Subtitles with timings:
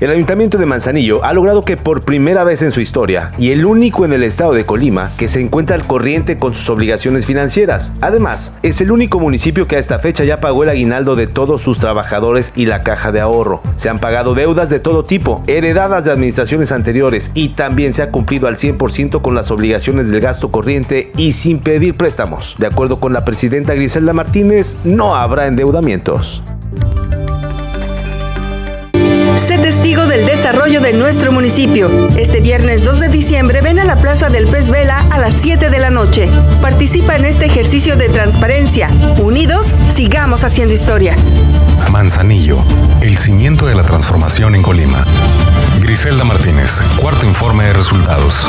[0.00, 3.66] El Ayuntamiento de Manzanillo ha logrado que por primera vez en su historia, y el
[3.66, 7.92] único en el estado de Colima, que se encuentra al corriente con sus obligaciones financieras.
[8.00, 11.60] Además, es el único municipio que a esta fecha ya pagó el aguinaldo de todos
[11.60, 13.60] sus trabajadores y la caja de ahorro.
[13.76, 18.10] Se han pagado deudas de todo tipo, heredadas de administraciones anteriores, y también se ha
[18.10, 22.56] cumplido al 100% con las obligaciones del gasto corriente y sin pedir préstamos.
[22.56, 26.42] De acuerdo con la presidenta Griselda Martínez, no habrá endeudamientos.
[30.50, 32.08] Desarrollo de nuestro municipio.
[32.16, 35.70] Este viernes 2 de diciembre ven a la Plaza del Pez Vela a las 7
[35.70, 36.28] de la noche.
[36.60, 38.90] Participa en este ejercicio de transparencia.
[39.22, 41.14] Unidos, sigamos haciendo historia.
[41.88, 42.58] Manzanillo,
[43.00, 45.06] el cimiento de la transformación en Colima.
[45.80, 48.44] Griselda Martínez, cuarto informe de resultados.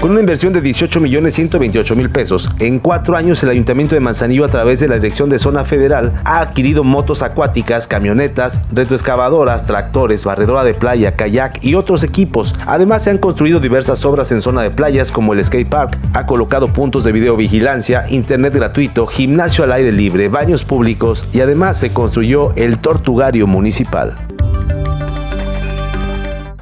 [0.00, 4.00] Con una inversión de 18 millones 128 mil pesos, en cuatro años el Ayuntamiento de
[4.00, 9.66] Manzanillo a través de la Dirección de Zona Federal ha adquirido motos acuáticas, camionetas, retroexcavadoras,
[9.66, 12.54] tractores, barredora de playa, kayak y otros equipos.
[12.64, 16.26] Además se han construido diversas obras en zona de playas como el skate park, ha
[16.26, 21.92] colocado puntos de videovigilancia, internet gratuito, gimnasio al aire libre, baños públicos y además se
[21.92, 24.14] construyó el tortugario municipal.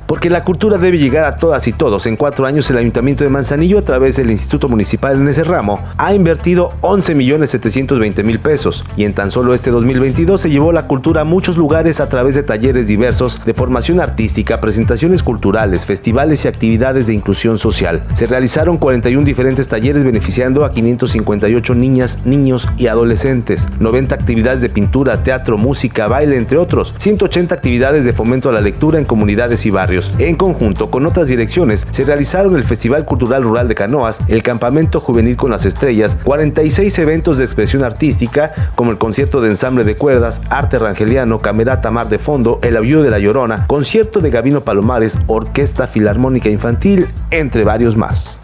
[0.07, 2.07] Porque la cultura debe llegar a todas y todos.
[2.07, 5.85] En cuatro años el Ayuntamiento de Manzanillo, a través del Instituto Municipal en ese ramo,
[5.97, 8.85] ha invertido 11 millones 720 mil pesos.
[8.97, 12.37] Y en tan solo este 2022 se llevó la cultura a muchos lugares a través
[12.37, 18.05] de talleres diversos de formación artística, presentaciones culturales, festivales y actividades de inclusión social.
[18.15, 24.69] Se realizaron 41 diferentes talleres beneficiando a 558 niñas, niños y adolescentes, 90 actividades de
[24.69, 29.67] pintura, teatro, música, baile, entre otros, 180 actividades de fomento a la lectura en comunidades
[29.67, 29.71] y
[30.19, 35.01] en conjunto con otras direcciones, se realizaron el Festival Cultural Rural de Canoas, el Campamento
[35.01, 39.97] Juvenil con las Estrellas, 46 eventos de expresión artística, como el concierto de ensamble de
[39.97, 44.63] cuerdas, arte rangeliano, camerata mar de fondo, el avión de la llorona, concierto de Gabino
[44.63, 48.39] Palomares, orquesta filarmónica infantil, entre varios más.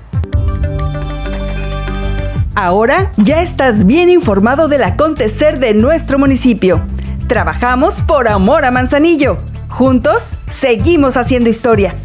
[2.54, 6.82] Ahora ya estás bien informado del acontecer de nuestro municipio.
[7.26, 9.51] Trabajamos por amor a Manzanillo.
[9.72, 11.96] Juntos, seguimos haciendo historia.